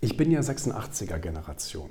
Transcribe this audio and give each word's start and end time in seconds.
Ich 0.00 0.16
bin 0.16 0.30
ja 0.30 0.40
86er 0.40 1.18
Generation. 1.18 1.90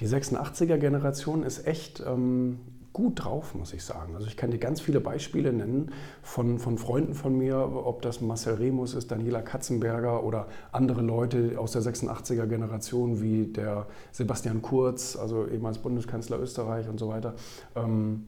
Die 0.00 0.08
86er 0.08 0.76
Generation 0.76 1.44
ist 1.44 1.66
echt 1.66 2.02
ähm, 2.04 2.58
gut 2.92 3.24
drauf, 3.24 3.54
muss 3.54 3.72
ich 3.72 3.84
sagen. 3.84 4.14
Also 4.14 4.26
ich 4.26 4.36
kann 4.36 4.50
dir 4.50 4.58
ganz 4.58 4.80
viele 4.80 5.00
Beispiele 5.00 5.52
nennen 5.52 5.92
von, 6.22 6.58
von 6.58 6.78
Freunden 6.78 7.14
von 7.14 7.36
mir, 7.36 7.58
ob 7.58 8.02
das 8.02 8.20
Marcel 8.20 8.54
Remus 8.54 8.94
ist, 8.94 9.10
Daniela 9.10 9.42
Katzenberger 9.42 10.24
oder 10.24 10.46
andere 10.72 11.02
Leute 11.02 11.58
aus 11.58 11.72
der 11.72 11.82
86er 11.82 12.46
Generation 12.46 13.20
wie 13.20 13.46
der 13.46 13.86
Sebastian 14.12 14.62
Kurz, 14.62 15.16
also 15.16 15.46
ehemals 15.46 15.78
Bundeskanzler 15.78 16.40
Österreich 16.40 16.88
und 16.88 16.98
so 16.98 17.08
weiter. 17.08 17.34
Ähm, 17.76 18.26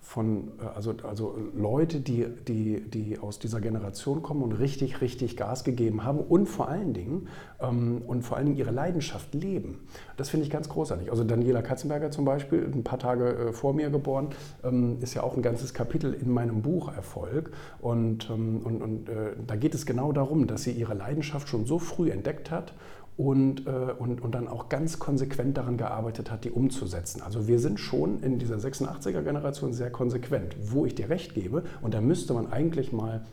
von, 0.00 0.52
äh, 0.60 0.66
also, 0.74 0.94
also 1.02 1.36
Leute, 1.54 2.00
die, 2.00 2.26
die, 2.46 2.88
die 2.88 3.18
aus 3.18 3.38
dieser 3.38 3.60
Generation 3.60 4.22
kommen 4.22 4.42
und 4.42 4.52
richtig, 4.52 5.00
richtig 5.00 5.36
Gas 5.36 5.64
gegeben 5.64 6.04
haben 6.04 6.18
und 6.18 6.46
vor 6.46 6.68
allen 6.68 6.92
Dingen, 6.92 7.28
ähm, 7.60 8.02
und 8.06 8.22
vor 8.22 8.36
allen 8.36 8.46
Dingen 8.46 8.58
ihre 8.58 8.70
Leidenschaft 8.70 9.34
leben. 9.34 9.80
Das 10.16 10.30
finde 10.30 10.44
ich 10.44 10.50
ganz 10.50 10.68
großartig. 10.68 11.10
Also 11.10 11.24
Daniela 11.24 11.62
Katzenberger 11.62 12.10
zum 12.10 12.24
Beispiel, 12.24 12.70
ein 12.72 12.84
paar 12.84 12.98
Tage 12.98 13.28
äh, 13.28 13.52
vor 13.52 13.74
mir 13.74 13.90
geboren, 13.90 14.28
ähm, 14.64 14.98
ist 15.00 15.14
ja 15.14 15.22
auch 15.22 15.36
ein 15.36 15.42
ganzes 15.42 15.74
Kapitel 15.74 16.14
in 16.14 16.30
meinem 16.30 16.62
Buch 16.62 16.94
Erfolg. 16.94 17.50
Und, 17.80 18.28
ähm, 18.30 18.60
und, 18.64 18.82
und 18.82 19.08
äh, 19.08 19.32
da 19.46 19.56
geht 19.56 19.74
es 19.74 19.86
genau 19.86 20.12
darum, 20.12 20.46
dass 20.46 20.62
sie 20.62 20.72
ihre 20.72 20.94
Leidenschaft 20.94 21.48
schon 21.48 21.66
so 21.66 21.78
früh 21.78 22.10
entdeckt 22.10 22.50
hat 22.50 22.72
und, 23.18 23.66
äh, 23.66 23.70
und, 23.98 24.22
und 24.22 24.34
dann 24.34 24.46
auch 24.46 24.68
ganz 24.68 25.00
konsequent 25.00 25.58
daran 25.58 25.76
gearbeitet 25.76 26.30
hat, 26.30 26.44
die 26.44 26.52
umzusetzen. 26.52 27.20
Also 27.20 27.48
wir 27.48 27.58
sind 27.58 27.80
schon 27.80 28.22
in 28.22 28.38
dieser 28.38 28.56
86er-Generation 28.56 29.74
sehr 29.74 29.90
konsequent, 29.90 30.56
wo 30.62 30.86
ich 30.86 30.94
dir 30.94 31.10
recht 31.10 31.34
gebe. 31.34 31.64
Und 31.82 31.94
da 31.94 32.00
müsste 32.00 32.32
man 32.32 32.50
eigentlich 32.50 32.92
mal 32.92 33.26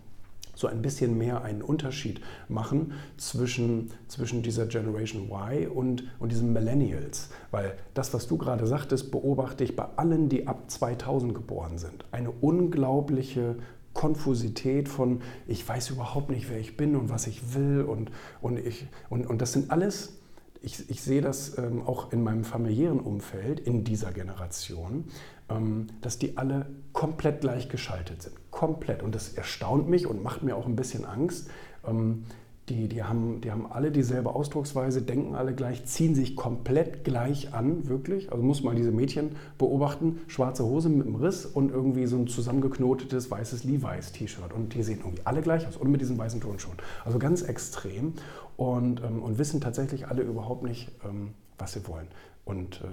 so 0.55 0.67
ein 0.67 0.81
bisschen 0.81 1.17
mehr 1.17 1.43
einen 1.43 1.61
Unterschied 1.61 2.19
machen 2.49 2.93
zwischen, 3.17 3.91
zwischen 4.07 4.41
dieser 4.41 4.65
Generation 4.65 5.29
Y 5.29 5.67
und, 5.67 6.03
und 6.17 6.31
diesen 6.31 6.51
Millennials. 6.51 7.29
Weil 7.51 7.75
das, 7.93 8.11
was 8.11 8.25
du 8.25 8.37
gerade 8.37 8.65
sagtest, 8.65 9.11
beobachte 9.11 9.63
ich 9.63 9.75
bei 9.75 9.85
allen, 9.97 10.29
die 10.29 10.47
ab 10.47 10.63
2000 10.67 11.35
geboren 11.35 11.77
sind. 11.77 12.05
Eine 12.11 12.31
unglaubliche 12.31 13.57
Konfusität 13.95 14.87
von, 14.87 15.21
ich 15.47 15.67
weiß 15.67 15.89
überhaupt 15.89 16.29
nicht, 16.29 16.51
wer 16.51 16.59
ich 16.59 16.77
bin 16.77 16.95
und 16.95 17.09
was 17.09 17.25
ich 17.25 17.55
will. 17.55 17.81
Und, 17.81 18.11
und, 18.41 18.59
ich, 18.59 18.85
und, 19.09 19.25
und 19.25 19.41
das 19.41 19.53
sind 19.53 19.71
alles, 19.71 20.19
ich, 20.61 20.87
ich 20.89 21.01
sehe 21.01 21.21
das 21.21 21.57
ähm, 21.57 21.81
auch 21.81 22.11
in 22.11 22.21
meinem 22.21 22.43
familiären 22.43 22.99
Umfeld, 22.99 23.59
in 23.59 23.83
dieser 23.83 24.11
Generation, 24.11 25.05
ähm, 25.49 25.87
dass 26.01 26.19
die 26.19 26.37
alle 26.37 26.67
komplett 26.93 27.41
gleichgeschaltet 27.41 28.21
sind. 28.21 28.35
Komplett. 28.51 29.01
Und 29.01 29.15
das 29.15 29.33
erstaunt 29.33 29.89
mich 29.89 30.05
und 30.05 30.21
macht 30.21 30.43
mir 30.43 30.55
auch 30.55 30.67
ein 30.67 30.75
bisschen 30.75 31.05
Angst. 31.05 31.49
Ähm, 31.87 32.25
die, 32.69 32.87
die, 32.87 33.03
haben, 33.03 33.41
die 33.41 33.51
haben 33.51 33.71
alle 33.71 33.91
dieselbe 33.91 34.33
Ausdrucksweise, 34.33 35.03
denken 35.03 35.35
alle 35.35 35.53
gleich, 35.53 35.85
ziehen 35.85 36.15
sich 36.15 36.35
komplett 36.35 37.03
gleich 37.03 37.53
an, 37.53 37.87
wirklich. 37.87 38.31
Also 38.31 38.43
muss 38.43 38.63
man 38.63 38.75
diese 38.75 38.91
Mädchen 38.91 39.35
beobachten, 39.59 40.21
schwarze 40.27 40.65
Hose 40.65 40.89
mit 40.89 41.05
einem 41.05 41.15
Riss 41.15 41.45
und 41.45 41.71
irgendwie 41.71 42.07
so 42.07 42.17
ein 42.17 42.27
zusammengeknotetes 42.27 43.29
weißes 43.29 43.65
Levi's-T-Shirt. 43.65 44.51
Und 44.51 44.73
die 44.73 44.81
sehen 44.81 44.99
irgendwie 44.99 45.21
alle 45.25 45.41
gleich 45.41 45.67
aus 45.67 45.77
und 45.77 45.91
mit 45.91 46.01
diesen 46.01 46.17
weißen 46.17 46.41
Turnschuhen. 46.41 46.77
Also 47.03 47.19
ganz 47.19 47.43
extrem 47.43 48.13
und, 48.57 49.01
ähm, 49.03 49.21
und 49.21 49.37
wissen 49.37 49.61
tatsächlich 49.61 50.07
alle 50.07 50.23
überhaupt 50.23 50.63
nicht, 50.63 50.89
ähm, 51.03 51.33
was 51.59 51.73
sie 51.73 51.87
wollen. 51.87 52.07
Und 52.45 52.81
äh, 52.81 52.87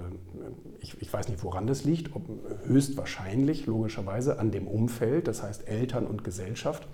ich, 0.81 1.01
ich, 1.01 1.11
weiß 1.11 1.29
nicht, 1.29 1.43
woran 1.43 1.65
das 1.65 1.83
liegt, 1.83 2.15
ob, 2.15 2.23
höchstwahrscheinlich, 2.65 3.65
logischerweise, 3.65 4.39
an 4.39 4.51
dem 4.51 4.67
Umfeld, 4.67 5.27
das 5.27 5.41
heißt 5.41 5.67
Eltern 5.67 6.05
und 6.05 6.23
Gesellschaft 6.23 6.87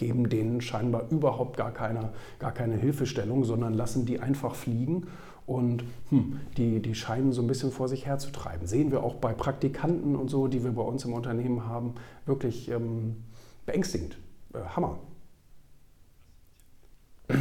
geben 0.00 0.30
denen 0.30 0.62
scheinbar 0.62 1.04
überhaupt 1.10 1.58
gar 1.58 1.72
keine, 1.72 2.08
gar 2.38 2.52
keine 2.52 2.74
Hilfestellung, 2.74 3.44
sondern 3.44 3.74
lassen 3.74 4.06
die 4.06 4.18
einfach 4.18 4.54
fliegen 4.54 5.06
und 5.46 5.84
hm, 6.08 6.40
die, 6.56 6.80
die 6.80 6.94
scheinen 6.94 7.32
so 7.32 7.42
ein 7.42 7.46
bisschen 7.46 7.70
vor 7.70 7.86
sich 7.86 8.06
herzutreiben. 8.06 8.66
Sehen 8.66 8.90
wir 8.90 9.04
auch 9.04 9.16
bei 9.16 9.34
Praktikanten 9.34 10.16
und 10.16 10.28
so, 10.28 10.48
die 10.48 10.64
wir 10.64 10.72
bei 10.72 10.82
uns 10.82 11.04
im 11.04 11.12
Unternehmen 11.12 11.66
haben, 11.66 11.96
wirklich 12.24 12.70
ähm, 12.70 13.24
beängstigend. 13.66 14.16
Äh, 14.54 14.60
Hammer. 14.74 14.98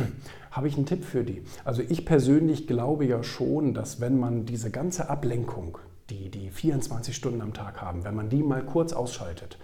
Habe 0.51 0.67
ich 0.67 0.75
einen 0.75 0.85
Tipp 0.85 1.05
für 1.05 1.23
die? 1.23 1.41
Also 1.63 1.81
ich 1.81 2.05
persönlich 2.05 2.67
glaube 2.67 3.05
ja 3.05 3.23
schon, 3.23 3.73
dass 3.73 4.01
wenn 4.01 4.19
man 4.19 4.45
diese 4.45 4.69
ganze 4.69 5.09
Ablenkung, 5.09 5.77
die 6.09 6.29
die 6.29 6.49
24 6.49 7.15
Stunden 7.15 7.39
am 7.39 7.53
Tag 7.53 7.81
haben, 7.81 8.03
wenn 8.03 8.15
man 8.15 8.29
die 8.29 8.43
mal 8.43 8.65
kurz 8.65 8.91
ausschaltet 8.91 9.57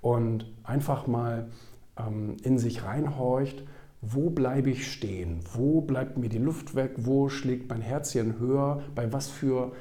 und 0.00 0.46
einfach 0.64 1.06
mal 1.06 1.48
in 2.44 2.58
sich 2.58 2.84
reinhorcht, 2.84 3.64
wo 4.00 4.30
bleibe 4.30 4.70
ich 4.70 4.90
stehen, 4.90 5.40
wo 5.54 5.80
bleibt 5.80 6.18
mir 6.18 6.28
die 6.28 6.38
Luft 6.38 6.74
weg, 6.74 6.92
wo 6.98 7.28
schlägt 7.28 7.68
mein 7.68 7.80
Herzchen 7.80 8.38
höher, 8.38 8.82
bei 8.94 9.12
was 9.12 9.28
für, 9.28 9.72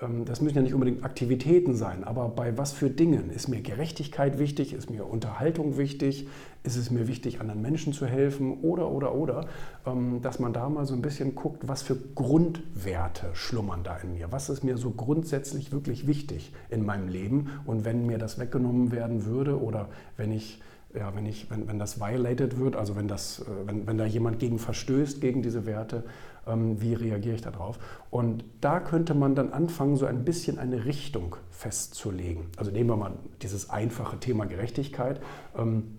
ähm, 0.00 0.24
das 0.24 0.40
müssen 0.40 0.56
ja 0.56 0.62
nicht 0.62 0.72
unbedingt 0.72 1.04
Aktivitäten 1.04 1.74
sein, 1.74 2.04
aber 2.04 2.28
bei 2.30 2.56
was 2.56 2.72
für 2.72 2.88
Dingen. 2.88 3.28
Ist 3.28 3.48
mir 3.48 3.60
Gerechtigkeit 3.60 4.38
wichtig, 4.38 4.72
ist 4.72 4.88
mir 4.88 5.04
Unterhaltung 5.04 5.76
wichtig, 5.76 6.26
ist 6.62 6.76
es 6.76 6.90
mir 6.90 7.06
wichtig, 7.06 7.40
anderen 7.42 7.60
Menschen 7.60 7.92
zu 7.92 8.06
helfen? 8.06 8.60
Oder, 8.62 8.90
oder, 8.90 9.14
oder, 9.14 9.46
ähm, 9.86 10.22
dass 10.22 10.38
man 10.38 10.54
da 10.54 10.70
mal 10.70 10.86
so 10.86 10.94
ein 10.94 11.02
bisschen 11.02 11.34
guckt, 11.34 11.68
was 11.68 11.82
für 11.82 11.96
Grundwerte 12.14 13.26
schlummern 13.34 13.82
da 13.84 13.98
in 13.98 14.14
mir, 14.14 14.32
was 14.32 14.48
ist 14.48 14.64
mir 14.64 14.78
so 14.78 14.90
grundsätzlich 14.90 15.70
wirklich 15.70 16.06
wichtig 16.06 16.54
in 16.70 16.86
meinem 16.86 17.08
Leben? 17.08 17.50
Und 17.66 17.84
wenn 17.84 18.06
mir 18.06 18.16
das 18.16 18.38
weggenommen 18.38 18.90
werden 18.90 19.26
würde 19.26 19.60
oder 19.60 19.90
wenn 20.16 20.32
ich 20.32 20.62
ja, 20.94 21.14
wenn, 21.14 21.26
ich, 21.26 21.50
wenn, 21.50 21.68
wenn 21.68 21.78
das 21.78 22.00
violated 22.00 22.58
wird, 22.58 22.76
also 22.76 22.96
wenn, 22.96 23.08
das, 23.08 23.40
äh, 23.40 23.44
wenn, 23.66 23.86
wenn 23.86 23.98
da 23.98 24.06
jemand 24.06 24.38
gegen 24.38 24.58
verstößt, 24.58 25.20
gegen 25.20 25.42
diese 25.42 25.66
Werte, 25.66 26.04
ähm, 26.46 26.80
wie 26.80 26.94
reagiere 26.94 27.34
ich 27.34 27.42
darauf? 27.42 27.78
Und 28.10 28.44
da 28.60 28.80
könnte 28.80 29.14
man 29.14 29.34
dann 29.34 29.52
anfangen, 29.52 29.96
so 29.96 30.06
ein 30.06 30.24
bisschen 30.24 30.58
eine 30.58 30.84
Richtung 30.84 31.36
festzulegen. 31.50 32.46
Also 32.56 32.70
nehmen 32.70 32.90
wir 32.90 32.96
mal 32.96 33.12
dieses 33.42 33.70
einfache 33.70 34.18
Thema 34.18 34.46
Gerechtigkeit. 34.46 35.20
Ähm, 35.56 35.96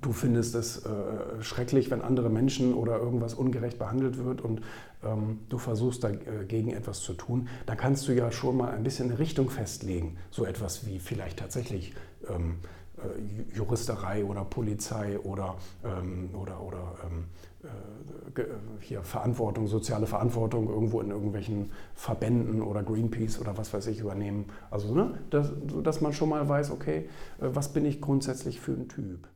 du 0.00 0.12
findest 0.12 0.54
es 0.54 0.84
äh, 0.84 0.90
schrecklich, 1.40 1.90
wenn 1.90 2.02
andere 2.02 2.30
Menschen 2.30 2.74
oder 2.74 2.98
irgendwas 2.98 3.34
ungerecht 3.34 3.78
behandelt 3.78 4.18
wird 4.18 4.40
und 4.40 4.60
ähm, 5.02 5.40
du 5.48 5.58
versuchst 5.58 6.04
dagegen 6.04 6.72
etwas 6.72 7.00
zu 7.00 7.14
tun, 7.14 7.48
dann 7.66 7.76
kannst 7.76 8.06
du 8.06 8.12
ja 8.12 8.30
schon 8.30 8.56
mal 8.56 8.70
ein 8.70 8.82
bisschen 8.82 9.10
eine 9.10 9.18
Richtung 9.18 9.50
festlegen. 9.50 10.16
So 10.30 10.44
etwas 10.44 10.86
wie 10.86 10.98
vielleicht 10.98 11.38
tatsächlich 11.38 11.94
ähm, 12.28 12.56
äh, 12.98 13.56
Juristerei 13.56 14.24
oder 14.24 14.44
Polizei 14.44 15.18
oder, 15.18 15.56
ähm, 15.84 16.30
oder, 16.34 16.60
oder 16.60 16.96
ähm, 17.04 17.24
äh, 17.64 18.44
hier 18.80 19.02
Verantwortung, 19.02 19.66
soziale 19.66 20.06
Verantwortung 20.06 20.68
irgendwo 20.68 21.00
in 21.00 21.10
irgendwelchen 21.10 21.72
Verbänden 21.94 22.62
oder 22.62 22.82
Greenpeace 22.82 23.40
oder 23.40 23.56
was 23.58 23.72
weiß 23.72 23.86
ich 23.88 24.00
übernehmen. 24.00 24.46
Also, 24.70 24.94
ne, 24.94 25.18
dass, 25.30 25.52
dass 25.82 26.00
man 26.00 26.12
schon 26.12 26.28
mal 26.28 26.48
weiß, 26.48 26.70
okay, 26.70 27.08
äh, 27.40 27.48
was 27.52 27.72
bin 27.72 27.84
ich 27.84 28.00
grundsätzlich 28.00 28.60
für 28.60 28.72
ein 28.72 28.88
Typ. 28.88 29.28